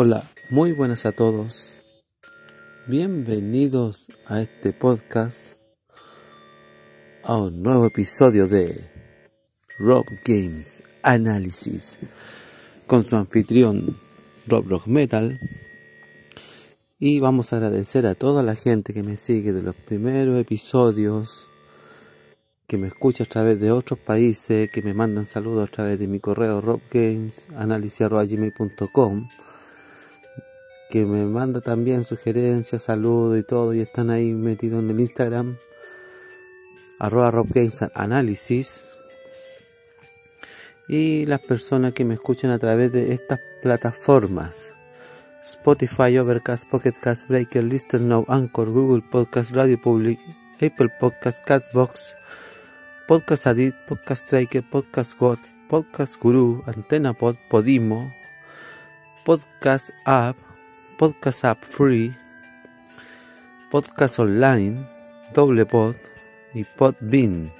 [0.00, 1.76] Hola, muy buenas a todos.
[2.86, 5.54] Bienvenidos a este podcast,
[7.24, 8.88] a un nuevo episodio de
[9.80, 11.98] Rob Games Analysis
[12.86, 13.96] con su anfitrión
[14.46, 15.36] Rob Rock Metal.
[17.00, 21.48] Y vamos a agradecer a toda la gente que me sigue de los primeros episodios,
[22.68, 26.06] que me escucha a través de otros países, que me mandan saludos a través de
[26.06, 29.26] mi correo robgamesanalysis.com
[30.88, 35.56] que me manda también sugerencias, saludos y todo, y están ahí metidos en el Instagram,
[36.98, 37.48] arroba Rob
[37.94, 38.86] Analysis.
[40.88, 44.70] Y las personas que me escuchan a través de estas plataformas.
[45.44, 50.18] Spotify, Overcast, Pocket Cast, Breaker, Listen Now, Anchor, Google Podcast, Radio Public,
[50.60, 52.14] Apple Podcast, Castbox,
[53.06, 58.10] Podcast Addict, Podcast Striker, Podcast God, Podcast Guru, Antena Pod, Podimo,
[59.24, 60.36] Podcast App,
[60.98, 62.12] Podcast App Free,
[63.70, 64.84] Podcast Online,
[65.32, 65.94] Doble Pod
[66.54, 67.52] y Podbean.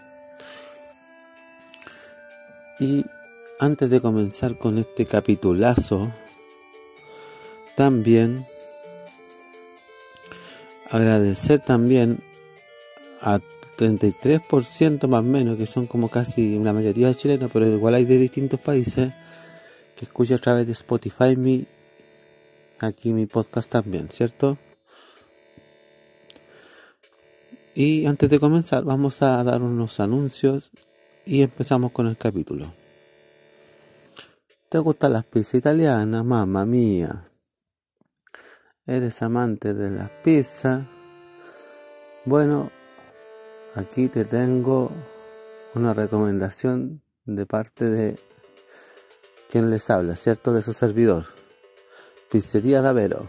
[2.80, 3.04] Y
[3.60, 6.10] antes de comenzar con este capitulazo,
[7.76, 8.44] también
[10.90, 12.18] agradecer también
[13.20, 13.38] a
[13.78, 18.04] 33% más o menos, que son como casi la mayoría de chilenos, pero igual hay
[18.04, 19.12] de distintos países,
[19.94, 21.64] que escucha a través de Spotify mi
[22.80, 24.58] aquí mi podcast también, ¿cierto?
[27.74, 30.72] Y antes de comenzar vamos a dar unos anuncios
[31.24, 32.72] y empezamos con el capítulo.
[34.68, 36.24] ¿Te gustan las pizzas italianas?
[36.24, 37.30] Mamma mía.
[38.84, 40.84] ¿Eres amante de las pizzas?
[42.24, 42.70] Bueno,
[43.74, 44.90] aquí te tengo
[45.74, 48.18] una recomendación de parte de
[49.50, 50.52] quien les habla, ¿cierto?
[50.52, 51.26] De su servidor.
[52.30, 53.28] Pizzería Davero.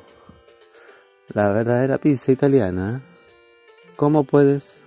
[1.33, 3.01] La verdadera pizza italiana.
[3.95, 4.81] ¿Cómo puedes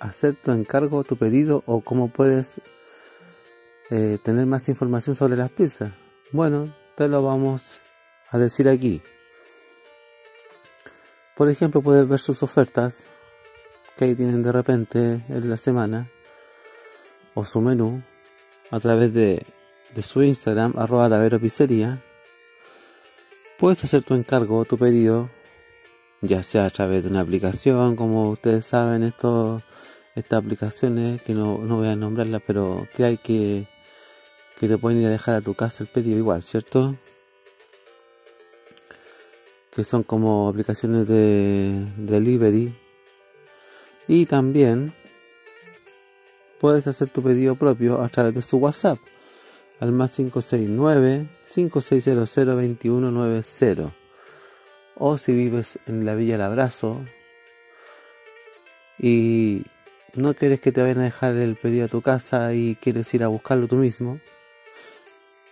[0.00, 2.60] hacer tu encargo, tu pedido o cómo puedes
[3.90, 5.92] eh, tener más información sobre las pizzas?
[6.32, 7.78] Bueno, te lo vamos
[8.30, 9.00] a decir aquí.
[11.36, 13.06] Por ejemplo, puedes ver sus ofertas
[13.96, 16.08] que ahí tienen de repente en la semana
[17.34, 18.02] o su menú
[18.70, 19.46] a través de,
[20.02, 22.02] su Instagram, arroba Davero Pizzería
[23.58, 25.30] Puedes hacer tu encargo tu pedido,
[26.20, 29.62] ya sea a través de una aplicación, como ustedes saben, esto,
[30.14, 33.66] estas aplicaciones, que no, voy a nombrarlas, pero que hay que,
[34.60, 36.96] que te pueden ir a dejar a tu casa el pedido igual, ¿cierto?
[39.74, 42.76] Que son como aplicaciones de delivery.
[44.06, 44.92] Y también
[46.60, 48.98] puedes hacer tu pedido propio a través de su WhatsApp
[49.80, 53.92] al más 569 5600 2190
[54.96, 57.02] o si vives en la Villa El Abrazo
[58.98, 59.64] y
[60.14, 63.22] no quieres que te vayan a dejar el pedido a tu casa y quieres ir
[63.22, 64.18] a buscarlo tú mismo,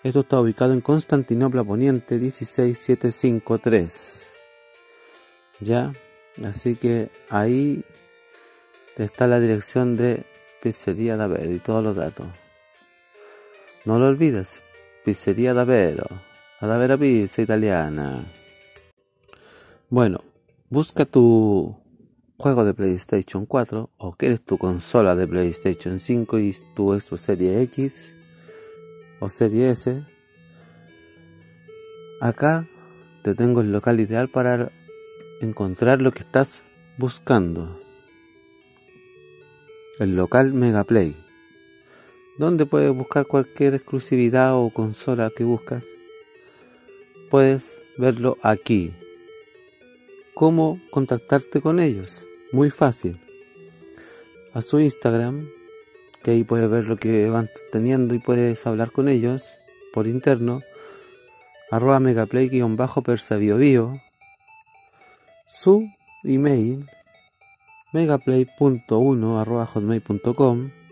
[0.03, 4.31] esto está ubicado en Constantinopla Poniente 16753.
[5.61, 5.93] ¿Ya?
[6.45, 7.85] Así que ahí
[8.97, 10.25] está la dirección de
[10.63, 12.29] Pizzería Daver y todos los datos.
[13.85, 14.63] No lo olvides,
[15.05, 16.07] Pizzería Davero,
[16.63, 18.25] la Davero Pizza Italiana.
[19.91, 20.23] Bueno,
[20.71, 21.77] busca tu
[22.39, 27.61] juego de PlayStation 4 o quieres tu consola de PlayStation 5 y tu Xbox Serie
[27.61, 28.13] X
[29.21, 30.03] o Serie S.
[32.23, 32.67] Acá
[33.23, 34.73] te tengo el local ideal para
[35.43, 36.63] encontrar lo que estás
[36.97, 37.79] buscando.
[40.01, 41.15] El local Megaplay
[42.39, 45.85] donde puedes buscar cualquier exclusividad o consola que buscas.
[47.31, 48.93] Puedes verlo aquí.
[50.35, 52.25] ¿Cómo contactarte con ellos?
[52.53, 53.21] Muy fácil.
[54.53, 55.47] A su Instagram,
[56.23, 59.55] que ahí puedes ver lo que van teniendo y puedes hablar con ellos
[59.93, 60.63] por interno.
[61.71, 63.39] Arroba megaplay-persa
[65.47, 65.87] Su
[66.25, 66.87] email
[67.93, 70.84] megaplay.1.hotmail.com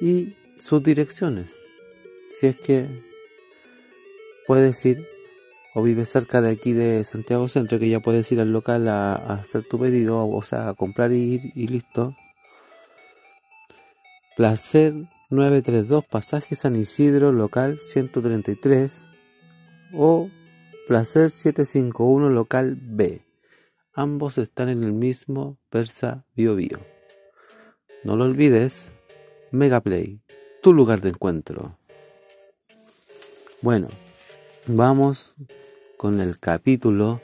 [0.00, 1.56] y sus direcciones.
[2.38, 3.05] Si es que
[4.46, 5.06] puedes ir
[5.74, 9.14] o vives cerca de aquí de Santiago Centro, que ya puedes ir al local a,
[9.14, 12.16] hacer tu pedido, o sea, a comprar y ir y listo.
[14.36, 14.94] Placer
[15.28, 19.02] 932, pasaje San Isidro, local 133.
[19.92, 20.30] O
[20.88, 23.22] Placer 751, local B.
[23.92, 26.78] Ambos están en el mismo Persa Bio Bio.
[28.02, 28.88] No lo olvides,
[29.52, 30.20] Megaplay,
[30.62, 31.78] tu lugar de encuentro.
[33.62, 33.88] Bueno,
[34.66, 35.34] vamos
[35.96, 37.20] con el capítulo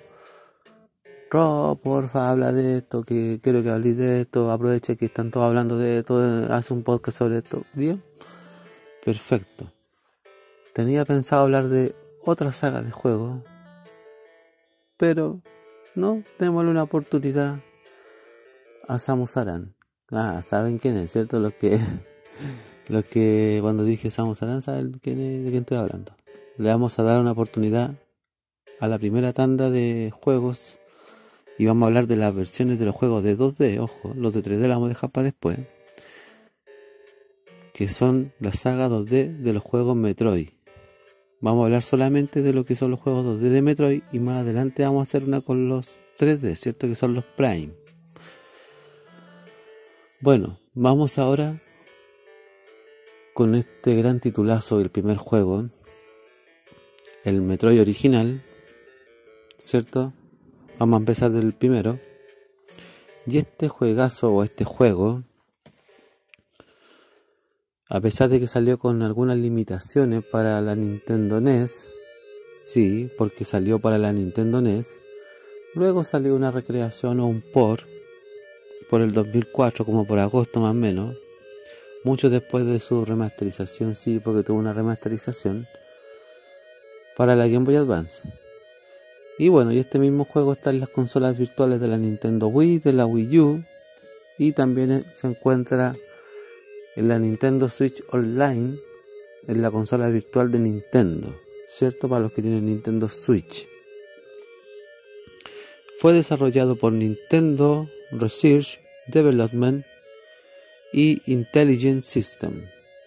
[1.30, 5.46] Ro, porfa, habla de esto, que quiero que hables de esto, aproveche que están todos
[5.46, 6.18] hablando de esto,
[6.50, 7.64] hace un podcast sobre esto.
[7.72, 8.02] Bien,
[9.02, 9.72] perfecto.
[10.74, 13.42] Tenía pensado hablar de otra saga de juegos,
[14.98, 15.40] pero
[15.94, 17.60] no, démosle una oportunidad
[18.86, 19.74] a Samus Aran.
[20.10, 21.40] Ah, saben quién es, ¿cierto?
[21.40, 21.80] Los que,
[22.88, 26.12] los que cuando dije Samus Aran saben quién de quién estoy hablando.
[26.62, 27.96] Le vamos a dar una oportunidad
[28.78, 30.76] a la primera tanda de juegos
[31.58, 34.44] y vamos a hablar de las versiones de los juegos de 2D, ojo, los de
[34.44, 35.58] 3D la vamos a dejar para después,
[37.74, 40.50] que son la saga 2D de los juegos Metroid.
[41.40, 44.42] Vamos a hablar solamente de lo que son los juegos 2D de Metroid y más
[44.42, 46.86] adelante vamos a hacer una con los 3D, ¿cierto?
[46.86, 47.72] Que son los Prime.
[50.20, 51.60] Bueno, vamos ahora
[53.34, 55.64] con este gran titulazo del primer juego,
[57.24, 58.42] el Metroid original,
[59.56, 60.12] ¿cierto?
[60.78, 61.98] Vamos a empezar del primero.
[63.26, 65.22] Y este juegazo o este juego,
[67.88, 71.88] a pesar de que salió con algunas limitaciones para la Nintendo NES,
[72.64, 74.98] sí, porque salió para la Nintendo NES,
[75.74, 77.84] luego salió una recreación o un por
[78.90, 81.16] por el 2004, como por agosto más o menos,
[82.04, 85.66] mucho después de su remasterización, sí, porque tuvo una remasterización
[87.16, 88.22] para la Game Boy Advance.
[89.38, 92.78] Y bueno, y este mismo juego está en las consolas virtuales de la Nintendo Wii,
[92.80, 93.64] de la Wii U
[94.38, 95.94] y también se encuentra
[96.96, 98.78] en la Nintendo Switch Online,
[99.48, 101.34] en la consola virtual de Nintendo,
[101.68, 102.08] ¿cierto?
[102.08, 103.66] Para los que tienen Nintendo Switch.
[105.98, 109.84] Fue desarrollado por Nintendo Research Development
[110.92, 112.66] y Intelligent System.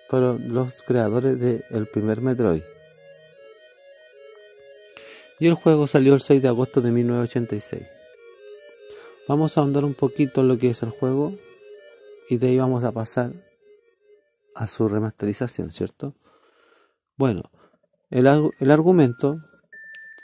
[0.09, 2.61] Fueron los creadores del primer Metroid
[5.39, 7.83] y el juego salió el 6 de agosto de 1986.
[9.27, 11.33] Vamos a ahondar un poquito en lo que es el juego
[12.29, 13.33] y de ahí vamos a pasar
[14.55, 16.13] a su remasterización, ¿cierto?
[17.17, 17.41] Bueno,
[18.09, 18.27] el,
[18.59, 19.37] el argumento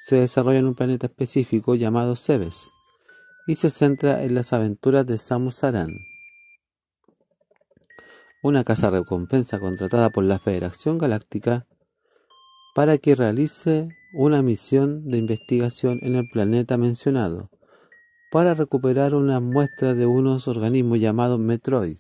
[0.04, 2.69] se desarrolla en un planeta específico llamado Cebes
[3.48, 5.92] y se centra en las aventuras de Samus Aran,
[8.44, 11.68] una casa recompensa contratada por la Federación Galáctica
[12.74, 17.50] para que realice una misión de investigación en el planeta mencionado
[18.32, 21.98] para recuperar una muestra de unos organismos llamados Metroid.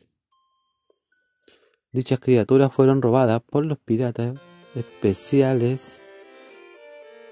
[1.91, 4.39] Dichas criaturas fueron robadas por los piratas
[4.75, 5.99] especiales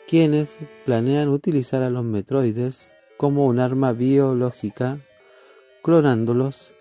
[0.07, 5.00] quienes planean utilizar a los Metroides como un arma biológica
[5.83, 6.74] clonándolos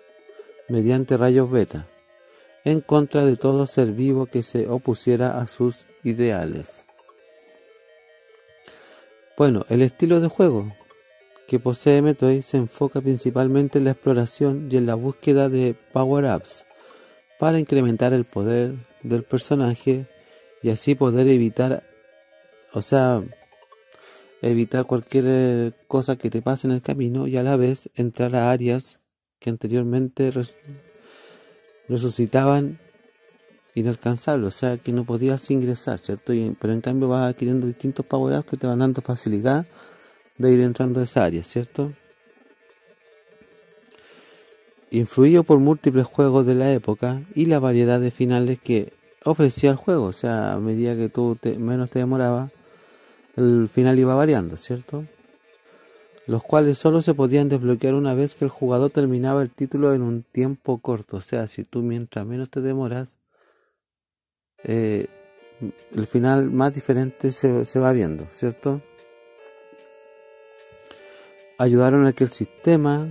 [0.68, 1.86] mediante rayos beta
[2.64, 6.87] en contra de todo ser vivo que se opusiera a sus ideales.
[9.38, 10.74] Bueno, el estilo de juego
[11.46, 16.66] que posee Metroid se enfoca principalmente en la exploración y en la búsqueda de power-ups
[17.38, 20.06] para incrementar el poder del personaje
[20.60, 21.84] y así poder evitar,
[22.72, 23.22] o sea,
[24.42, 28.50] evitar cualquier cosa que te pase en el camino y a la vez entrar a
[28.50, 28.98] áreas
[29.38, 30.32] que anteriormente
[31.88, 32.80] resucitaban
[33.78, 36.32] inalcanzable, o sea que no podías ingresar, ¿cierto?
[36.60, 39.66] pero en cambio vas adquiriendo distintos power que te van dando facilidad
[40.38, 41.92] de ir entrando a esa área, ¿cierto?
[44.90, 48.92] Influido por múltiples juegos de la época y la variedad de finales que
[49.24, 52.50] ofrecía el juego, o sea, a medida que tú menos te demoraba,
[53.36, 55.04] el final iba variando, ¿cierto?
[56.26, 60.02] Los cuales solo se podían desbloquear una vez que el jugador terminaba el título en
[60.02, 63.18] un tiempo corto, o sea, si tú mientras menos te demoras,
[64.64, 65.06] eh,
[65.94, 68.80] el final más diferente se, va viendo, ¿cierto?
[71.58, 73.08] Ayudaron a que el sistema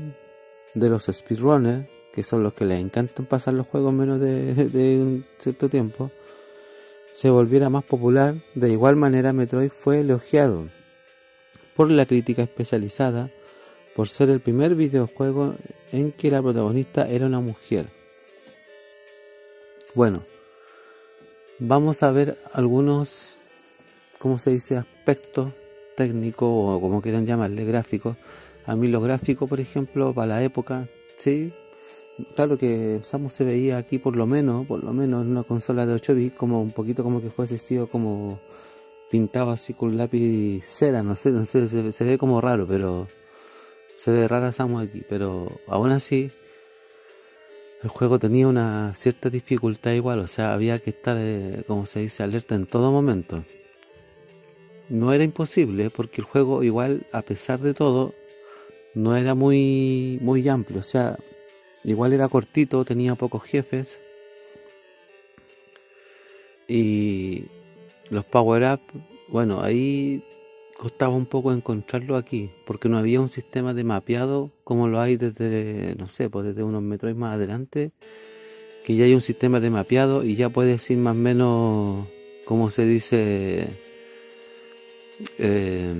[0.73, 4.97] de los speedrunners, que son los que les encantan pasar los juegos menos de, de
[4.97, 6.11] un cierto tiempo,
[7.11, 8.35] se volviera más popular.
[8.55, 10.69] De igual manera, Metroid fue elogiado
[11.75, 13.29] por la crítica especializada
[13.95, 15.55] por ser el primer videojuego
[15.91, 17.87] en que la protagonista era una mujer.
[19.95, 20.23] Bueno,
[21.59, 23.35] vamos a ver algunos,
[24.19, 25.51] ¿cómo se dice?, aspectos
[25.95, 28.15] técnicos o como quieran llamarle, gráficos.
[28.65, 30.87] A mí lo gráfico, por ejemplo, para la época,
[31.17, 31.53] sí,
[32.35, 35.85] claro que Samus se veía aquí por lo menos, por lo menos en una consola
[35.85, 38.39] de 8 bits, como un poquito como que fuese estilo como
[39.09, 43.07] pintado así con lápiz cera, no sé, no sé, se, se ve como raro, pero
[43.95, 46.29] se ve rara Samus aquí, pero aún así
[47.83, 51.99] el juego tenía una cierta dificultad igual, o sea, había que estar, eh, como se
[51.99, 53.43] dice, alerta en todo momento.
[54.89, 58.13] No era imposible, porque el juego igual, a pesar de todo,
[58.95, 61.17] no era muy, muy amplio, o sea,
[61.83, 64.01] igual era cortito, tenía pocos jefes.
[66.67, 67.43] Y
[68.09, 68.81] los power-up,
[69.29, 70.23] bueno, ahí
[70.77, 75.17] costaba un poco encontrarlo aquí, porque no había un sistema de mapeado como lo hay
[75.17, 77.91] desde, no sé, pues desde unos metros más adelante,
[78.85, 82.07] que ya hay un sistema de mapeado y ya puedes ir más o menos,
[82.45, 83.67] como se dice,
[85.39, 85.93] eh,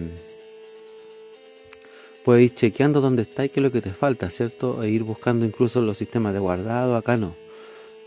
[2.24, 4.84] puedes ir chequeando dónde está y qué es lo que te falta, ¿cierto?
[4.84, 7.36] E ir buscando incluso los sistemas de guardado, acá no.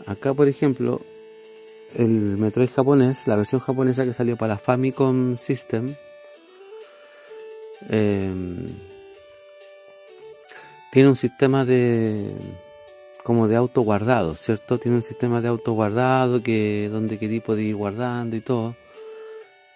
[0.05, 1.01] Acá, por ejemplo,
[1.95, 5.95] el Metroid japonés, la versión japonesa que salió para la Famicom System,
[7.89, 8.33] eh,
[10.91, 12.35] tiene un sistema de
[13.23, 14.79] como de auto guardado, ¿cierto?
[14.79, 18.75] Tiene un sistema de auto guardado que donde qué tipo ir guardando y todo.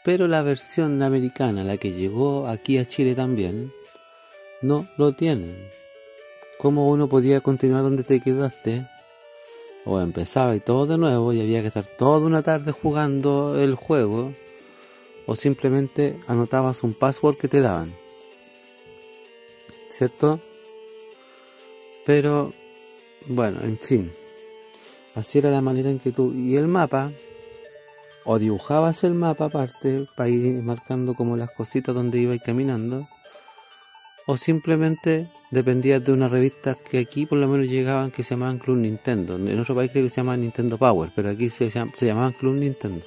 [0.04, 3.72] Pero la versión americana, la que llegó aquí a Chile también,
[4.62, 5.54] no lo tiene.
[6.58, 8.88] ¿Cómo uno podía continuar donde te quedaste?
[9.86, 13.76] O empezaba y todo de nuevo y había que estar toda una tarde jugando el
[13.76, 14.34] juego
[15.28, 17.94] o simplemente anotabas un password que te daban.
[19.90, 20.40] ¿Cierto?
[22.06, 22.54] Pero,
[23.28, 24.12] bueno, en fin.
[25.16, 26.34] Así era la manera en que tú...
[26.34, 27.12] Y el mapa,
[28.26, 33.08] o dibujabas el mapa aparte para ir marcando como las cositas donde ibas caminando,
[34.28, 38.58] o simplemente dependías de una revista que aquí por lo menos llegaban que se llamaban
[38.58, 39.36] Club Nintendo.
[39.36, 43.06] En otro país creo que se llamaban Nintendo Power, pero aquí se llamaban Club Nintendo.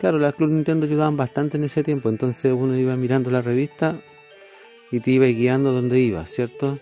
[0.00, 4.00] Claro, las Club Nintendo ayudaban bastante en ese tiempo, entonces uno iba mirando la revista
[4.92, 6.78] y te iba guiando donde iba, ¿cierto?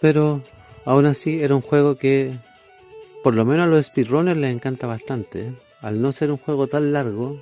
[0.00, 0.42] Pero
[0.84, 2.32] aún así era un juego que
[3.22, 5.42] por lo menos a los speedrunners les encanta bastante.
[5.42, 5.52] ¿eh?
[5.80, 7.36] Al no ser un juego tan largo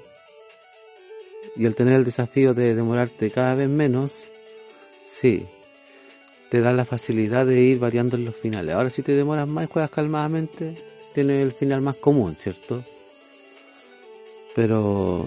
[1.56, 4.26] y al tener el desafío de demorarte cada vez menos,
[5.04, 5.46] sí,
[6.50, 8.74] te da la facilidad de ir variando en los finales.
[8.74, 10.76] Ahora si te demoras más juegas calmadamente,
[11.14, 12.84] tiene el final más común, ¿cierto?
[14.54, 15.26] Pero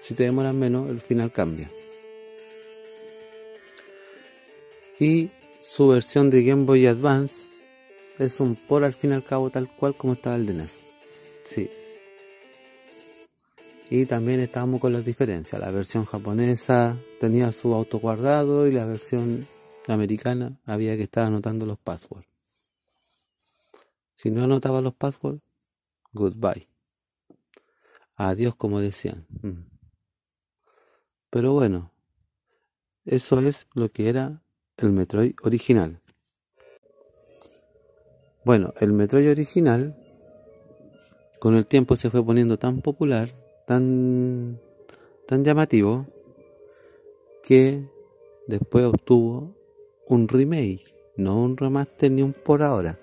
[0.00, 1.70] si te demoras menos, el final cambia.
[4.98, 5.30] Y
[5.60, 7.46] su versión de Game Boy Advance
[8.18, 10.82] es un por al fin y al cabo tal cual como estaba el de NES.
[11.44, 11.70] Sí.
[13.90, 15.60] Y también estábamos con las diferencias.
[15.60, 19.46] La versión japonesa tenía su auto guardado y la versión
[19.86, 22.31] americana había que estar anotando los passwords.
[24.22, 25.42] Si no anotaba los passwords,
[26.12, 26.68] goodbye.
[28.14, 29.26] Adiós, como decían.
[29.42, 29.66] Mm.
[31.28, 31.90] Pero bueno,
[33.04, 34.40] eso es lo que era
[34.76, 36.00] el Metroid original.
[38.44, 39.96] Bueno, el Metroid original
[41.40, 43.28] con el tiempo se fue poniendo tan popular,
[43.66, 44.60] tan
[45.26, 46.06] tan llamativo
[47.42, 47.88] que
[48.46, 49.56] después obtuvo
[50.06, 53.01] un remake, no un remaster ni un por ahora.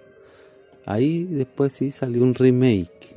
[0.86, 3.16] Ahí después sí salió un remake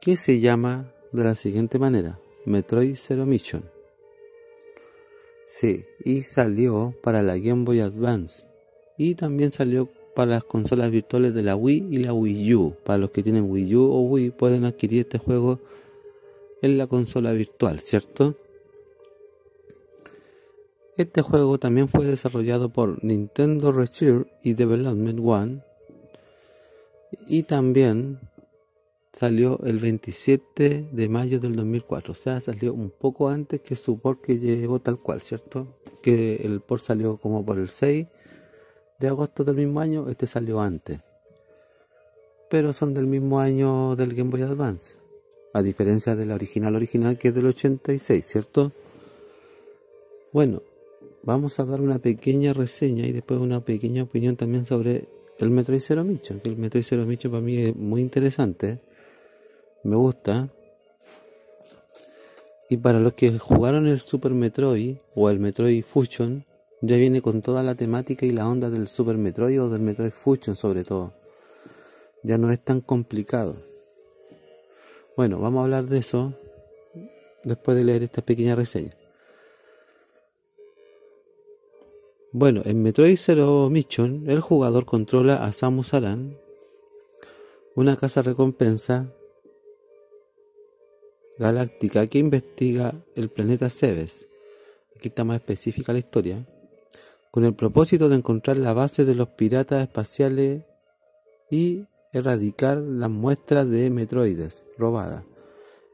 [0.00, 3.62] que se llama de la siguiente manera, Metroid Zero Mission.
[5.44, 8.46] Sí, y salió para la Game Boy Advance
[8.96, 12.76] y también salió para las consolas virtuales de la Wii y la Wii U.
[12.84, 15.60] Para los que tienen Wii U o Wii pueden adquirir este juego
[16.62, 18.36] en la consola virtual, ¿cierto?
[21.02, 25.64] Este juego también fue desarrollado por Nintendo Research y Development One
[27.26, 28.20] y también
[29.12, 33.98] salió el 27 de mayo del 2004, o sea, salió un poco antes que su
[33.98, 35.76] port que llegó tal cual, ¿cierto?
[36.04, 38.06] Que el port salió como por el 6
[39.00, 41.00] de agosto del mismo año, este salió antes.
[42.48, 44.94] Pero son del mismo año del Game Boy Advance.
[45.52, 48.70] A diferencia de la original original que es del 86, ¿cierto?
[50.32, 50.62] Bueno,
[51.22, 55.80] vamos a dar una pequeña reseña y después una pequeña opinión también sobre el Metroid
[55.80, 56.40] Zero Mission.
[56.40, 58.80] Que el Metroid Zero Mission para mí es muy interesante.
[59.84, 60.48] Me gusta.
[62.68, 66.46] Y para los que jugaron el Super Metroid o el Metroid Fusion,
[66.80, 70.12] ya viene con toda la temática y la onda del Super Metroid o del Metroid
[70.12, 71.12] Fusion sobre todo.
[72.22, 73.56] Ya no es tan complicado.
[75.16, 76.32] Bueno, vamos a hablar de eso
[77.44, 78.92] después de leer esta pequeña reseña.
[82.34, 86.34] Bueno, en Metroid Zero Mission, el jugador controla a Samus Aran,
[87.74, 89.12] una casa recompensa
[91.38, 94.28] galáctica que investiga el planeta Cebes.
[94.96, 96.48] Aquí está más específica la historia.
[97.30, 100.62] Con el propósito de encontrar la base de los piratas espaciales
[101.50, 101.84] y
[102.14, 105.24] erradicar las muestras de metroides robadas.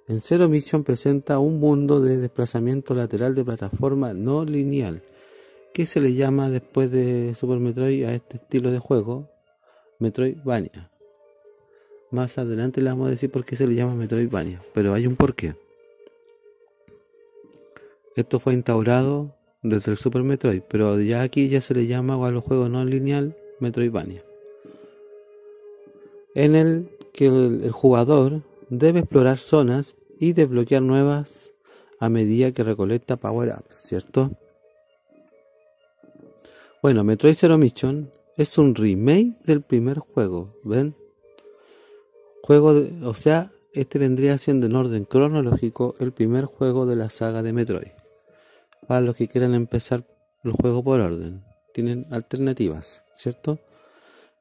[0.06, 5.02] En Zero Mission presenta un mundo de desplazamiento lateral de plataforma no lineal
[5.72, 9.30] ¿Qué se le llama después de Super Metroid a este estilo de juego?
[10.00, 10.90] Metroidvania.
[12.10, 15.16] Más adelante le vamos a decir por qué se le llama Metroidvania, pero hay un
[15.16, 15.54] porqué.
[18.16, 22.30] Esto fue instaurado desde el Super Metroid, pero ya aquí ya se le llama a
[22.30, 24.24] los juegos no lineal Metroidvania.
[26.34, 31.52] En el que el, el jugador debe explorar zonas y desbloquear nuevas
[32.00, 34.32] a medida que recolecta power-ups, ¿cierto?
[36.80, 40.94] Bueno, Metroid Zero Mission es un remake del primer juego, ¿ven?
[42.44, 47.42] Juego, o sea, este vendría siendo en orden cronológico el primer juego de la saga
[47.42, 47.90] de Metroid.
[48.86, 50.06] Para los que quieran empezar
[50.44, 51.42] el juego por orden,
[51.74, 53.58] tienen alternativas, ¿cierto?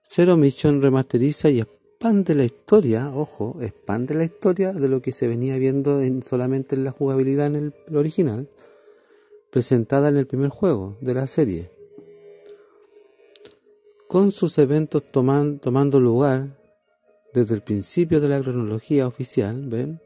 [0.03, 5.27] Zero Mission remasteriza y expande la historia, ojo, expande la historia de lo que se
[5.27, 8.47] venía viendo en, solamente en la jugabilidad en el original,
[9.49, 11.76] presentada en el primer juego de la serie
[14.07, 16.57] con sus eventos tomando lugar
[17.33, 20.01] desde el principio de la cronología oficial, ¿ven?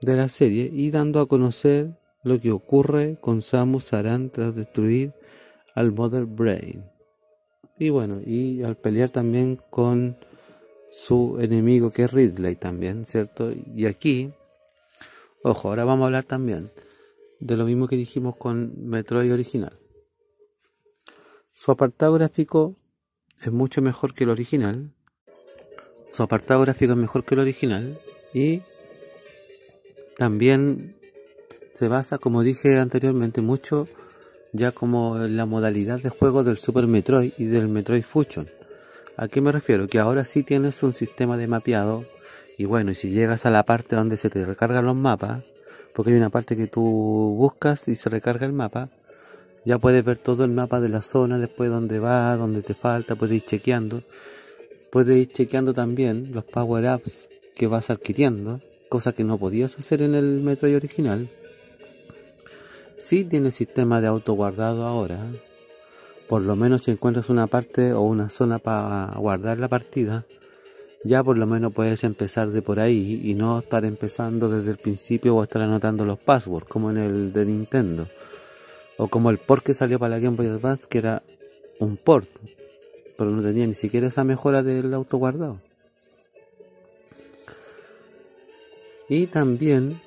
[0.00, 5.12] De la serie y dando a conocer lo que ocurre con Samus Aran tras destruir
[5.74, 6.84] al Mother Brain.
[7.78, 10.16] Y bueno, y al pelear también con
[10.90, 13.50] su enemigo que es Ridley también, ¿cierto?
[13.74, 14.32] Y aquí,
[15.42, 16.70] ojo, ahora vamos a hablar también
[17.40, 19.72] de lo mismo que dijimos con Metroid original.
[21.60, 22.76] Su apartado gráfico
[23.36, 24.92] es mucho mejor que el original.
[26.12, 27.98] Su apartado gráfico es mejor que el original.
[28.32, 28.62] Y
[30.16, 30.94] también
[31.72, 33.88] se basa, como dije anteriormente, mucho
[34.52, 38.48] ya como en la modalidad de juego del Super Metroid y del Metroid Fusion.
[39.16, 39.88] ¿A qué me refiero?
[39.88, 42.04] Que ahora sí tienes un sistema de mapeado.
[42.56, 45.42] Y bueno, y si llegas a la parte donde se te recargan los mapas,
[45.92, 46.82] porque hay una parte que tú
[47.36, 48.90] buscas y se recarga el mapa,
[49.68, 53.16] ya puedes ver todo el mapa de la zona, después dónde va, dónde te falta,
[53.16, 54.02] puedes ir chequeando.
[54.90, 60.14] Puedes ir chequeando también los power-ups que vas adquiriendo, cosa que no podías hacer en
[60.14, 61.28] el Metroid original.
[62.96, 65.20] Sí tiene sistema de auto guardado ahora.
[66.30, 70.24] Por lo menos si encuentras una parte o una zona para guardar la partida,
[71.04, 74.78] ya por lo menos puedes empezar de por ahí y no estar empezando desde el
[74.78, 78.08] principio o estar anotando los passwords como en el de Nintendo.
[78.98, 81.22] O como el port que salió para la Game Boy Advance, que era
[81.80, 82.28] un port,
[83.16, 85.62] pero no tenía ni siquiera esa mejora del auto guardado.
[89.08, 90.00] Y también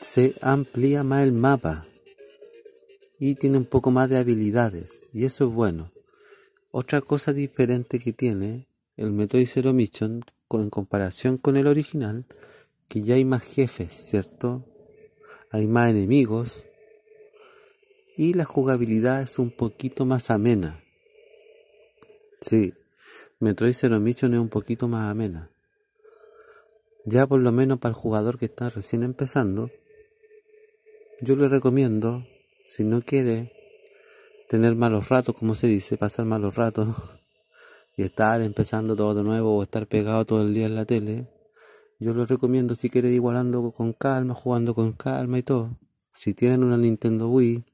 [0.00, 1.86] se amplía más el mapa
[3.18, 5.92] y tiene un poco más de habilidades y eso es bueno.
[6.70, 12.26] Otra cosa diferente que tiene el Metroid Zero Mission en comparación con el original,
[12.88, 14.64] que ya hay más jefes, ¿cierto?
[15.50, 16.64] Hay más enemigos
[18.18, 20.82] y la jugabilidad es un poquito más amena.
[22.40, 22.74] Sí,
[23.38, 25.52] Metroid Zero Mission es un poquito más amena.
[27.04, 29.70] Ya por lo menos para el jugador que está recién empezando,
[31.20, 32.26] yo le recomiendo,
[32.64, 33.52] si no quiere
[34.48, 36.88] tener malos ratos, como se dice, pasar malos ratos
[37.96, 41.28] y estar empezando todo de nuevo o estar pegado todo el día en la tele,
[42.00, 45.78] yo le recomiendo si quiere ir igualando con calma, jugando con calma y todo.
[46.10, 47.64] Si tienen una Nintendo Wii,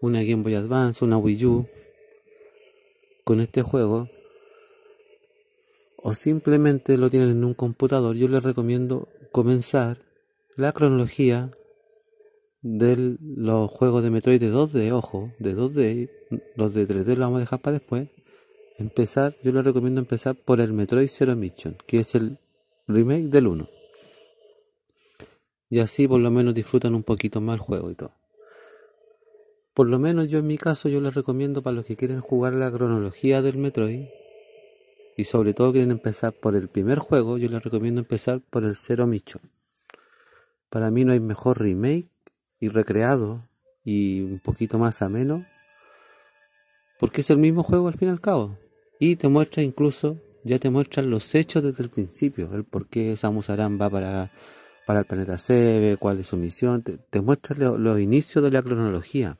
[0.00, 1.66] una Game Boy Advance, una Wii U
[3.24, 4.08] con este juego
[6.02, 9.98] o simplemente lo tienen en un computador, yo les recomiendo comenzar
[10.56, 11.50] la cronología
[12.62, 16.10] de los juegos de Metroid de 2D, ojo, de 2D,
[16.56, 18.08] los de 3D los vamos a dejar para después.
[18.78, 22.38] Empezar, yo les recomiendo empezar por el Metroid Zero Mission, que es el
[22.86, 23.68] remake del 1.
[25.68, 28.19] Y así por lo menos disfrutan un poquito más el juego y todo.
[29.74, 32.54] Por lo menos yo en mi caso yo les recomiendo para los que quieren jugar
[32.54, 34.06] la cronología del Metroid
[35.16, 38.76] y sobre todo quieren empezar por el primer juego, yo les recomiendo empezar por el
[38.76, 39.42] Zero Mission.
[40.70, 42.08] Para mí no hay mejor remake
[42.58, 43.48] y recreado
[43.84, 45.44] y un poquito más ameno
[46.98, 48.58] porque es el mismo juego al fin y al cabo
[48.98, 53.16] y te muestra incluso ya te muestran los hechos desde el principio el por qué
[53.16, 54.30] Samus Aran va para,
[54.86, 59.38] para el planeta Sebe cuál es su misión te, te los inicios de la cronología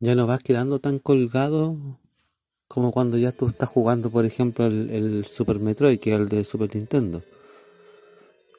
[0.00, 1.76] ya no vas quedando tan colgado
[2.68, 6.28] como cuando ya tú estás jugando por ejemplo el, el Super Metroid que es el
[6.28, 7.22] de Super Nintendo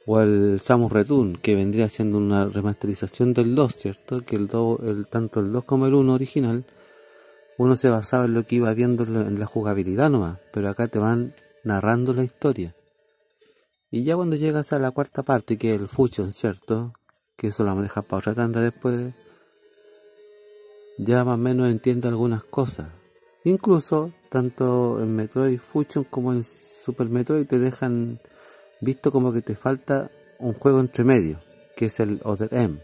[0.06, 4.22] o el Samus Return, que vendría siendo una remasterización del 2, ¿cierto?
[4.22, 6.66] Que el, 2, el tanto el 2 como el 1 original,
[7.58, 11.00] uno se basaba en lo que iba viendo en la jugabilidad nomás, pero acá te
[11.00, 12.76] van narrando la historia.
[13.90, 16.94] Y ya cuando llegas a la cuarta parte, que es el Fusion, ¿cierto?
[17.36, 19.14] Que eso lo dejar para otra tanda después,
[20.98, 22.90] ya más o menos entiendo algunas cosas.
[23.44, 28.20] Incluso, tanto en Metroid Fusion como en Super Metroid te dejan
[28.82, 31.40] visto como que te falta un juego entre medio,
[31.76, 32.80] que es el Other M.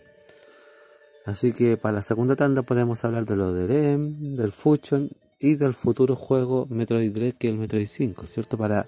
[1.25, 5.73] Así que para la segunda tanda podemos hablar del Other M, del Fusion y del
[5.73, 8.57] futuro juego Metroid 3 que es el Metroid 5, ¿cierto?
[8.57, 8.87] Para,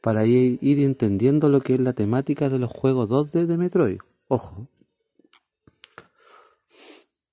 [0.00, 3.98] para ir, ir entendiendo lo que es la temática de los juegos 2D de Metroid.
[4.28, 4.68] Ojo.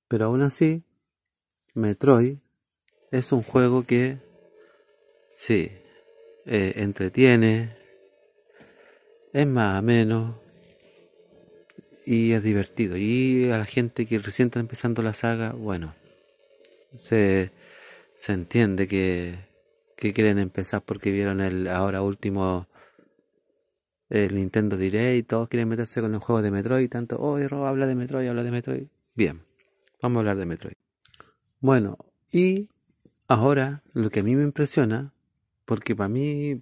[0.07, 0.83] Pero aún así,
[1.73, 2.37] Metroid
[3.11, 4.17] es un juego que
[5.31, 5.71] sí,
[6.45, 7.75] eh, entretiene,
[9.33, 10.39] es más ameno
[12.05, 12.97] y es divertido.
[12.97, 15.95] Y a la gente que recién está empezando la saga, bueno,
[16.97, 17.51] se,
[18.15, 19.35] se entiende que,
[19.95, 22.67] que quieren empezar porque vieron el ahora último
[24.09, 27.95] el Nintendo Direct todos quieren meterse con el juego de Metroid, tanto, oh, habla de
[27.95, 28.87] Metroid, habla de Metroid.
[29.15, 29.41] Bien,
[30.01, 30.75] vamos a hablar de Metroid.
[31.63, 31.97] Bueno,
[32.29, 32.67] y
[33.29, 35.13] ahora lo que a mí me impresiona,
[35.63, 36.61] porque para mí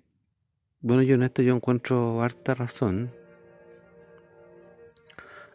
[0.81, 3.09] bueno, yo en esto yo encuentro harta razón.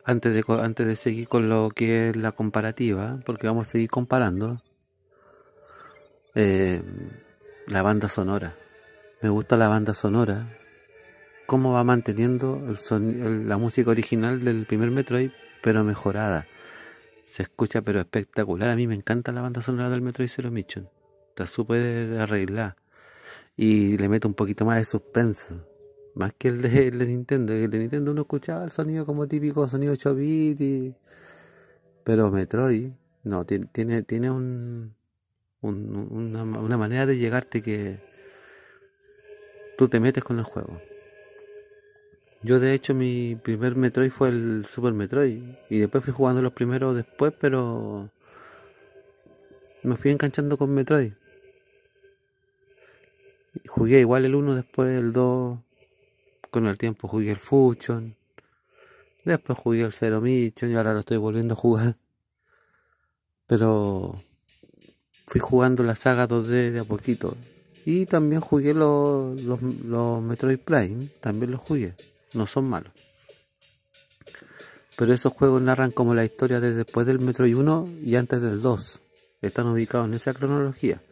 [0.05, 3.89] Antes de, antes de seguir con lo que es la comparativa, porque vamos a seguir
[3.89, 4.61] comparando,
[6.35, 6.83] eh,
[7.69, 8.57] la banda sonora.
[9.23, 10.59] Me gusta la banda sonora,
[11.47, 15.31] cómo va manteniendo el la música original del primer Metroid,
[15.63, 16.49] pero mejorada.
[17.27, 18.71] Se escucha pero espectacular.
[18.71, 20.89] A mí me encanta la banda sonora del Metroid Zero Mission.
[21.31, 22.77] Está súper arreglada
[23.57, 25.67] y le meto un poquito más de suspenso.
[26.15, 27.53] Más que el de, el de Nintendo.
[27.53, 30.95] El de Nintendo uno escuchaba el sonido como típico sonido 8 bit
[32.05, 32.93] Pero Metroid,
[33.25, 34.95] no, tiene, tiene, tiene un,
[35.63, 37.99] una, una manera de llegarte que
[39.77, 40.81] tú te metes con el juego.
[42.47, 46.53] Yo de hecho mi primer Metroid fue el Super Metroid y después fui jugando los
[46.53, 48.09] primeros después, pero
[49.83, 51.13] me fui enganchando con Metroid.
[53.67, 55.59] Jugué igual el 1, después el 2.
[56.53, 58.15] Con el tiempo jugué el Fusion.
[59.25, 61.97] Después jugué el Zero Mission y ahora lo estoy volviendo a jugar.
[63.49, 64.15] Pero
[65.27, 67.37] fui jugando la saga 2D de a poquito.
[67.85, 71.09] Y también jugué los, los, los Metroid Prime.
[71.19, 71.97] También los jugué.
[72.33, 72.93] No son malos.
[74.97, 78.63] Pero esos juegos narran como la historia de después del Metroid 1 y antes del
[78.63, 79.01] 2.
[79.43, 81.03] Están ubicados en esa cronología.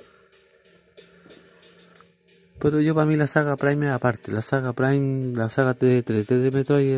[2.64, 4.32] Pero yo para mí la saga Prime es aparte.
[4.32, 6.92] La saga Prime, la saga de 3D de Metroid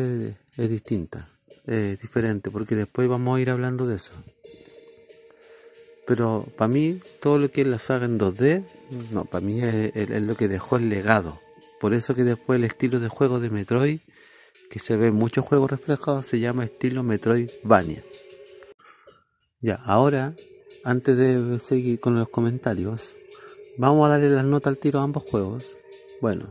[0.57, 1.27] es, distinta.
[1.65, 4.13] Es diferente porque después vamos a ir hablando de eso.
[6.05, 8.63] Pero para mí todo lo que es la saga en 2D,
[9.11, 11.37] no, para mí es, lo que dejó el legado.
[11.79, 13.99] Por eso que después el estilo de juego de Metroid,
[14.69, 18.03] que se ve en muchos juegos reflejados, se llama estilo Metroidvania.
[19.61, 20.35] Ya, ahora,
[20.83, 23.15] antes de seguir con los comentarios,
[23.79, 25.77] Vamos a darle las notas al tiro a ambos juegos.
[26.19, 26.47] Bueno,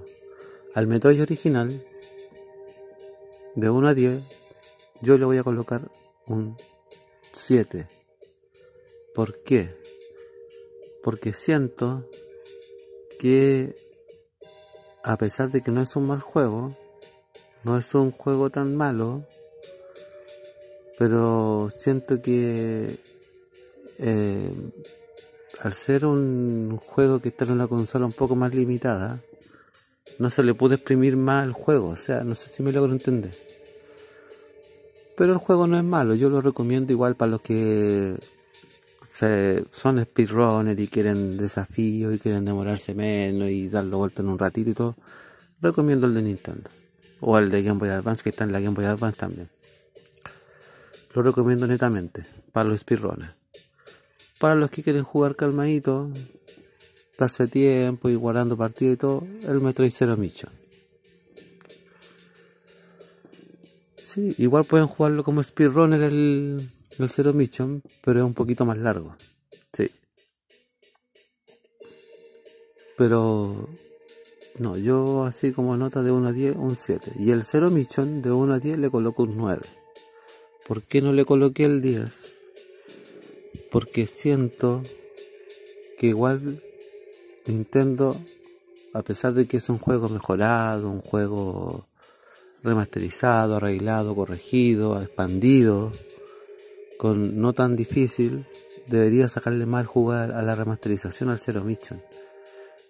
[0.74, 1.84] al Metroid original,
[3.56, 4.22] de 1 a 10,
[5.00, 5.90] yo le voy a colocar
[6.26, 6.56] un
[7.32, 7.88] 7.
[9.12, 9.74] ¿Por qué?
[11.02, 12.08] Porque siento
[13.18, 13.74] que
[15.06, 16.74] a pesar de que no es un mal juego,
[17.62, 19.24] no es un juego tan malo,
[20.98, 22.98] pero siento que
[24.00, 24.52] eh,
[25.62, 29.20] al ser un juego que está en una consola un poco más limitada,
[30.18, 31.90] no se le puede exprimir más el juego.
[31.90, 33.34] O sea, no sé si me logro entender.
[35.16, 38.16] Pero el juego no es malo, yo lo recomiendo igual para los que
[39.18, 44.70] son speedrunner y quieren desafíos y quieren demorarse menos y darlo vuelta en un ratito
[44.70, 44.96] y todo.
[45.60, 46.70] Recomiendo el de Nintendo.
[47.20, 49.48] O el de Game Boy Advance que está en la Game Boy Advance también.
[51.14, 53.32] Lo recomiendo netamente para los speedrunners.
[54.38, 56.10] Para los que quieren jugar calmadito,
[57.18, 60.52] darse tiempo y guardando partidas y todo, el Metroid Zero Mission.
[64.02, 66.68] Sí, igual pueden jugarlo como speedrunner el,
[67.04, 69.16] el Zero Mission, pero es un poquito más largo.
[69.72, 69.90] Sí.
[72.96, 73.68] Pero
[74.58, 77.12] no, yo así como nota de 1 a 10, un 7.
[77.18, 79.62] Y el Zero Mission de 1 a 10 le coloco un 9.
[80.66, 82.32] ¿Por qué no le coloqué el 10?
[83.70, 84.82] Porque siento
[85.98, 86.62] que igual
[87.46, 88.16] Nintendo,
[88.94, 91.86] a pesar de que es un juego mejorado, un juego
[92.62, 95.92] remasterizado, arreglado, corregido, expandido,
[96.98, 98.46] con no tan difícil,
[98.86, 102.02] debería sacarle mal jugar a la remasterización al Zero Mission.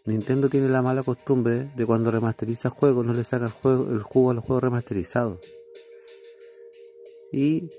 [0.04, 4.02] Nintendo tiene la mala costumbre de cuando remasteriza juegos no le saca el, juego, el
[4.02, 5.38] jugo a los juegos remasterizados.
[7.32, 7.70] Y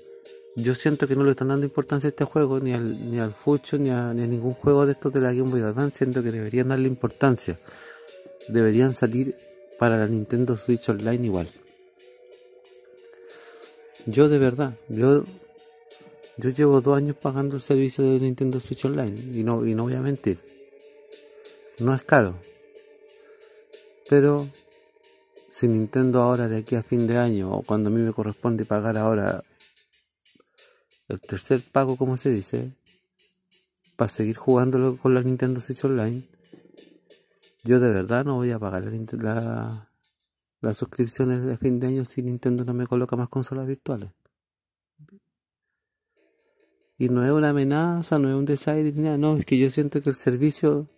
[0.54, 3.32] yo siento que no le están dando importancia a este juego, ni al, ni al
[3.32, 6.22] Fucho, ni a, ni a ningún juego de estos de la Game Boy Advance, siento
[6.22, 7.58] que deberían darle importancia.
[8.48, 9.34] Deberían salir
[9.78, 11.48] para la Nintendo Switch Online igual.
[14.06, 15.24] Yo de verdad, yo,
[16.38, 19.82] yo llevo dos años pagando el servicio de Nintendo Switch Online y no, y no
[19.82, 20.38] voy a mentir.
[21.80, 22.38] No es caro.
[24.08, 24.48] Pero
[25.48, 28.64] si Nintendo ahora de aquí a fin de año o cuando a mí me corresponde
[28.64, 29.42] pagar ahora
[31.08, 32.72] el tercer pago, como se dice,
[33.96, 36.22] para seguir jugándolo con la Nintendo Switch Online,
[37.64, 38.84] yo de verdad no voy a pagar
[39.20, 39.90] la,
[40.60, 44.10] las suscripciones de fin de año si Nintendo no me coloca más consolas virtuales.
[46.98, 49.70] Y no es una amenaza, no es un desaire ni nada, no, es que yo
[49.70, 50.88] siento que el servicio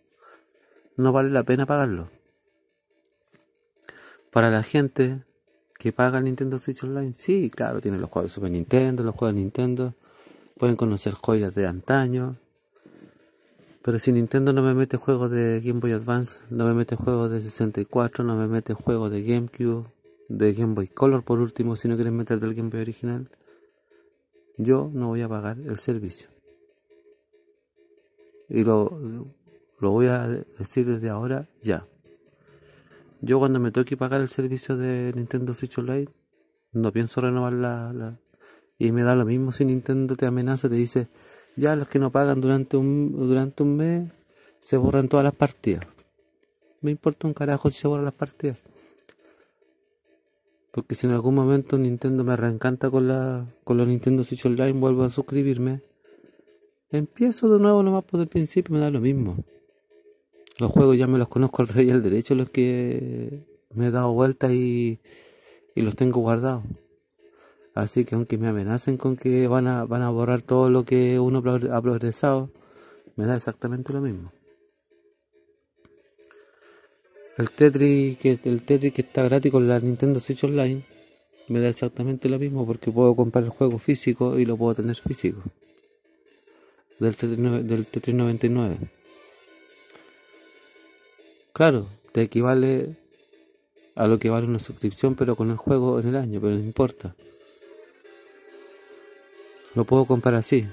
[0.96, 2.08] no vale la pena pagarlo
[4.30, 5.22] para la gente
[5.78, 9.34] que paga Nintendo Switch Online, sí, claro, tienen los juegos de Super Nintendo, los juegos
[9.34, 9.94] de Nintendo,
[10.58, 12.36] pueden conocer joyas de antaño.
[13.82, 17.30] Pero si Nintendo no me mete juegos de Game Boy Advance, no me mete juegos
[17.30, 19.86] de 64, no me mete juegos de GameCube,
[20.28, 23.28] de Game Boy Color por último, si no quieren meter del Game Boy original,
[24.62, 26.28] yo no voy a pagar el servicio.
[28.48, 28.90] Y lo,
[29.78, 31.86] lo voy a decir desde ahora ya.
[33.22, 36.08] Yo cuando me toque pagar el servicio de Nintendo Switch Online,
[36.72, 38.18] no pienso renovar la,
[38.78, 41.08] Y me da lo mismo si Nintendo te amenaza, te dice,
[41.56, 44.10] ya los que no pagan durante un, durante un mes,
[44.58, 45.86] se borran todas las partidas.
[46.80, 48.58] Me importa un carajo si se borran las partidas.
[50.72, 54.72] Porque si en algún momento Nintendo me reencanta con la con los Nintendo Switch Online,
[54.72, 55.83] vuelvo a suscribirme.
[56.90, 59.37] Empiezo de nuevo nomás por el principio, me da lo mismo.
[60.59, 63.90] Los juegos ya me los conozco al rey y al derecho, los que me he
[63.90, 65.00] dado vueltas y,
[65.74, 66.64] y los tengo guardados.
[67.74, 71.20] Así que aunque me amenacen con que van a, van a borrar todo lo que
[71.20, 72.50] uno ha progresado,
[73.16, 74.33] me da exactamente lo mismo.
[77.40, 80.83] El Tetris que, el Tetris que está gratis con la Nintendo Switch Online
[81.48, 84.96] me da exactamente lo mismo porque puedo comprar el juego físico y lo puedo tener
[84.96, 85.42] físico.
[86.98, 88.76] Del Tetris, del Tetris 99.
[91.55, 92.94] Claro, te equivale
[93.94, 96.61] a lo que vale una suscripción, pero con el juego en el año, pero no
[96.61, 97.16] importa.
[99.74, 100.68] Lo puedo comprar así.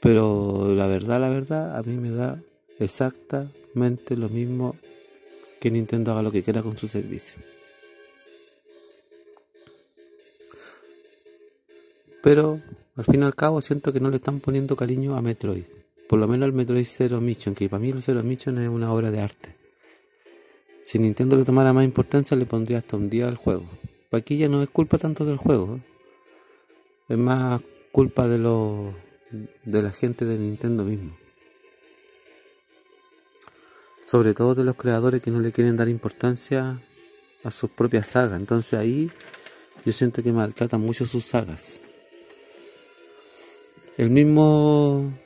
[0.00, 2.40] Pero la verdad, la verdad, a mí me da
[3.74, 4.76] lo mismo
[5.60, 7.40] que Nintendo haga lo que quiera con su servicio.
[12.22, 12.60] Pero
[12.96, 15.64] al fin y al cabo siento que no le están poniendo cariño a Metroid
[16.10, 18.92] por lo menos el Metroid Zero Mission, que para mí el Zero Mission es una
[18.92, 19.54] obra de arte.
[20.82, 23.62] Si Nintendo le tomara más importancia, le pondría hasta un día al juego.
[24.10, 25.82] Aquí ya no es culpa tanto del juego, ¿eh?
[27.10, 28.92] es más culpa de, lo,
[29.64, 31.16] de la gente de Nintendo mismo.
[34.10, 36.80] Sobre todo de los creadores que no le quieren dar importancia
[37.44, 38.40] a sus propias sagas.
[38.40, 39.08] Entonces ahí
[39.84, 41.80] yo siento que maltratan mucho sus sagas.
[43.96, 45.16] El mismo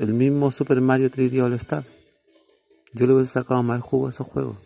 [0.00, 1.84] el mismo Super Mario 3D All Star.
[2.92, 4.56] Yo le hubiese sacado mal jugo a esos juegos.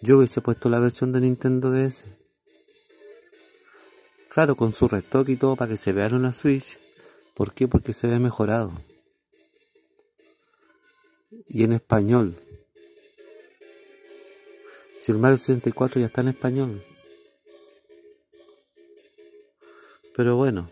[0.00, 2.04] Yo hubiese puesto la versión de Nintendo DS.
[4.30, 6.78] Claro, con su retoque y todo para que se vea en una Switch.
[7.34, 7.68] ¿Por qué?
[7.68, 8.72] Porque se ve mejorado.
[11.48, 12.47] Y en español.
[15.00, 16.82] Si el Mario 64 ya está en español.
[20.16, 20.68] Pero bueno,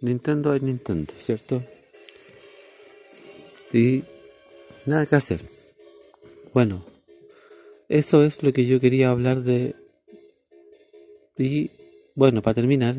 [0.00, 1.62] Nintendo es Nintendo, ¿cierto?
[3.72, 4.04] Y
[4.86, 5.42] nada que hacer.
[6.52, 6.84] Bueno,
[7.88, 9.74] eso es lo que yo quería hablar de...
[11.36, 11.70] Y
[12.14, 12.96] bueno, para terminar,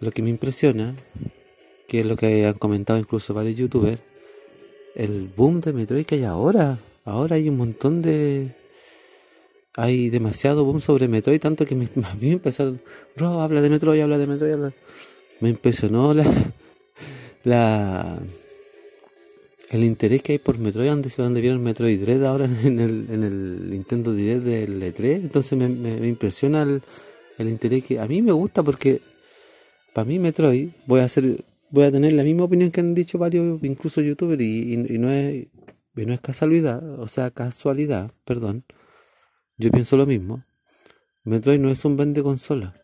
[0.00, 0.94] lo que me impresiona,
[1.88, 4.02] que es lo que han comentado incluso varios youtubers,
[4.94, 6.78] el boom de Metroid que hay ahora.
[7.04, 8.54] Ahora hay un montón de...
[9.76, 12.80] Hay demasiado boom sobre Metroid, tanto que me, a mí me empezaron...
[13.16, 14.74] Bro, habla de Metroid, habla de Metroid, habla...
[15.40, 16.24] Me impresionó la...
[17.44, 18.18] la
[19.70, 23.06] el interés que hay por Metroid, donde se donde vieron Metroid Dread ahora en el,
[23.10, 26.82] en el Nintendo Direct del E3, entonces me, impresiona el,
[27.38, 29.00] el, interés que a mí me gusta porque
[29.92, 33.18] para mí Metroid voy a hacer voy a tener la misma opinión que han dicho
[33.18, 35.48] varios incluso youtubers y, y, no es
[35.96, 38.64] y no es casualidad, o sea, casualidad, perdón.
[39.58, 40.44] Yo pienso lo mismo.
[41.24, 42.74] Metroid no es un vende consola.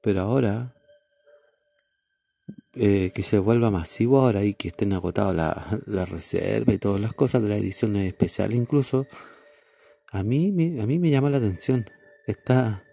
[0.00, 0.74] Pero ahora
[2.74, 7.00] eh, que se vuelva masivo ahora y que estén agotados la, la reserva y todas
[7.00, 9.06] las cosas de las ediciones especiales incluso,
[10.12, 11.86] a mí, me, a mí me llama la atención.
[12.26, 12.84] Está,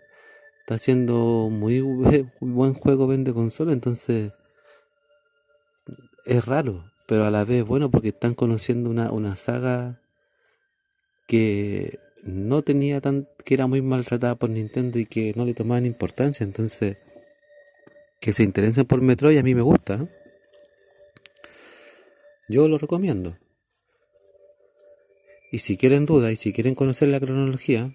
[0.62, 4.34] está haciendo muy buen juego vende consola, entonces
[6.26, 10.02] es raro, pero a la vez bueno porque están conociendo una, una saga
[11.28, 15.86] que no tenía tan, que era muy maltratada por Nintendo y que no le tomaban
[15.86, 16.98] importancia, entonces
[18.20, 20.08] que se interesen por Metroid a mí me gusta.
[22.50, 23.38] Yo lo recomiendo.
[25.52, 27.94] Y si quieren duda y si quieren conocer la cronología,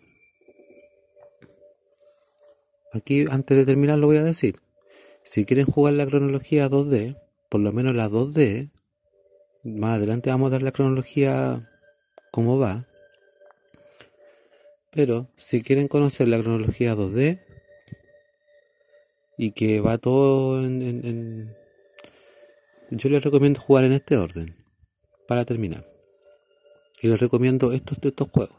[2.92, 4.60] aquí antes de terminar lo voy a decir.
[5.24, 8.70] Si quieren jugar la cronología 2D, por lo menos la 2D,
[9.64, 11.68] más adelante vamos a dar la cronología
[12.30, 12.89] cómo va.
[14.90, 17.40] Pero si quieren conocer la cronología 2D,
[19.42, 21.56] y que va todo en,
[22.90, 24.54] Yo les recomiendo jugar en este orden,
[25.26, 25.86] para terminar.
[27.00, 28.58] Y les recomiendo estos, estos juegos.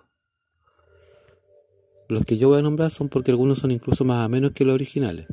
[2.09, 4.65] Los que yo voy a nombrar son porque algunos son incluso más a menos que
[4.65, 5.27] los originales.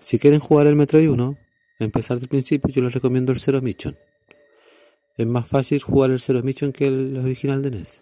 [0.00, 1.36] Si quieren jugar el Metroid 1,
[1.78, 3.98] empezar del principio, yo les recomiendo el Zero Mission.
[5.18, 8.00] Es más fácil jugar el Zero Mission que el original de NES.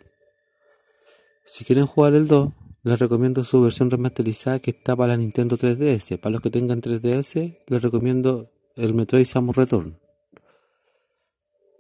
[1.45, 2.53] Si quieren jugar el 2,
[2.85, 6.19] les recomiendo su versión remasterizada que está para la Nintendo 3DS.
[6.19, 9.99] Para los que tengan 3DS, les recomiendo el Metroid Samus Return.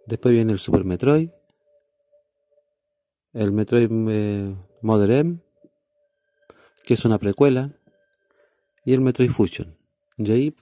[0.07, 1.31] Después viene el Super Metroid,
[3.33, 5.41] el Metroid eh, Mother M,
[6.85, 7.73] que es una precuela,
[8.85, 9.79] y el Metroid Fusion.
[10.19, 10.57] Y ahí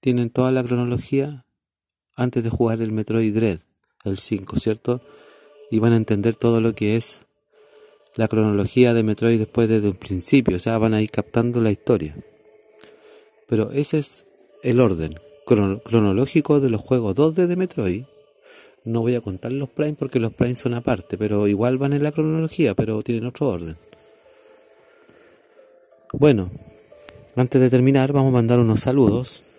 [0.00, 1.46] tienen toda la cronología
[2.16, 3.60] antes de jugar el Metroid Dread,
[4.04, 5.00] el 5, ¿cierto?
[5.70, 7.26] Y van a entender todo lo que es
[8.16, 11.70] la cronología de Metroid después desde el principio, o sea, van a ir captando la
[11.70, 12.14] historia.
[13.46, 14.24] Pero ese es
[14.62, 18.04] el orden cronológico de los juegos 2D de Metroid.
[18.84, 22.02] No voy a contar los Prime porque los Prime son aparte, pero igual van en
[22.02, 23.76] la cronología, pero tienen otro orden.
[26.12, 26.50] Bueno,
[27.34, 29.53] antes de terminar, vamos a mandar unos saludos.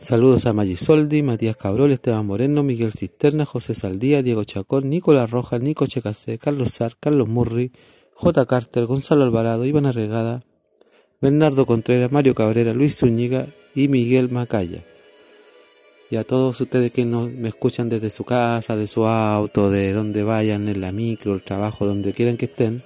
[0.00, 5.60] Saludos a Magisoldi, Matías Cabrol, Esteban Moreno, Miguel Cisterna, José Saldía, Diego Chacón, Nicolás Rojas,
[5.60, 7.70] Nico Checasé, Carlos Sar, Carlos Murri,
[8.14, 8.46] J.
[8.46, 10.42] Carter, Gonzalo Alvarado, Iván Arregada,
[11.20, 14.82] Bernardo Contreras, Mario Cabrera, Luis Zúñiga y Miguel Macaya.
[16.10, 20.22] Y a todos ustedes que me escuchan desde su casa, de su auto, de donde
[20.22, 22.82] vayan, en la micro, el trabajo, donde quieran que estén.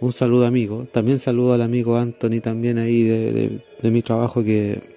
[0.00, 0.86] Un saludo amigo.
[0.92, 4.95] También saludo al amigo Anthony también ahí de mi trabajo que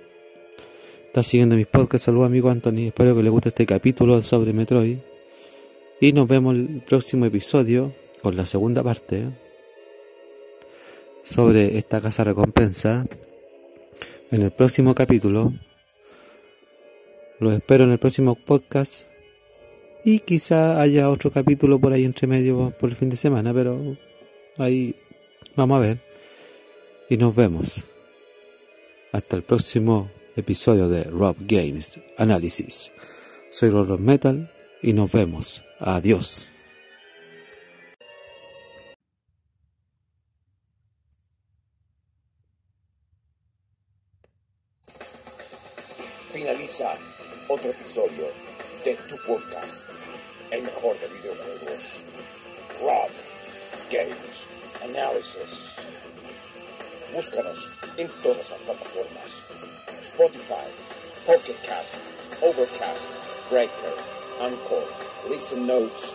[1.09, 2.05] está siguiendo mis podcasts.
[2.05, 4.99] Saludos amigo Anthony, espero que le guste este capítulo sobre Metroid.
[5.99, 7.91] Y nos vemos el próximo episodio
[8.21, 9.23] con la segunda parte
[11.23, 13.07] sobre esta casa recompensa.
[14.29, 15.51] En el próximo capítulo.
[17.39, 19.07] Los espero en el próximo podcast.
[20.05, 23.81] Y quizá haya otro capítulo por ahí entre medio por el fin de semana, pero
[24.59, 24.95] ahí
[25.55, 26.01] vamos a ver.
[27.09, 27.83] Y nos vemos.
[29.11, 30.07] Hasta el próximo
[30.39, 32.91] episodio de Rob Games Análisis.
[33.51, 34.49] Soy Rob Metal
[34.81, 35.63] y nos vemos.
[35.79, 36.47] Adiós.
[46.33, 46.93] Finaliza
[47.47, 48.25] otro episodio
[48.85, 49.85] de tu podcast,
[50.51, 52.05] el mejor de videojuegos.
[52.81, 53.09] Rob
[53.91, 54.47] Games
[54.83, 55.75] Analysis.
[57.13, 59.43] Búscanos en todas las plataformas
[60.03, 60.69] Spotify,
[61.25, 62.03] Pocket Cast,
[62.41, 63.11] Overcast,
[63.49, 63.95] Breaker,
[64.41, 64.83] Anchor,
[65.27, 66.13] Listen Notes.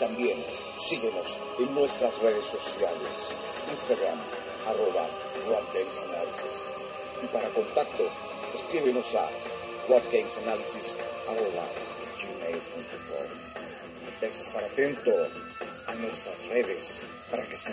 [0.00, 0.44] También
[0.78, 3.34] síguenos en nuestras redes sociales,
[3.70, 4.18] Instagram,
[4.66, 5.06] arroba
[5.46, 6.74] Analysis.
[7.22, 8.10] Y para contacto,
[8.52, 9.28] escríbenos a
[9.88, 10.98] robgamesanalysis
[11.28, 11.64] arroba
[12.20, 13.28] gmail.com.
[14.20, 15.12] Debes estar atento
[15.86, 17.72] a nuestras redes para que sí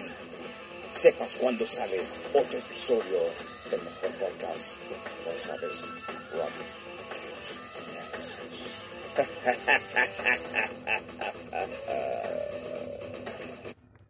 [0.93, 1.99] sepas cuando sale
[2.33, 3.19] otro episodio
[3.71, 4.77] del mejor podcast.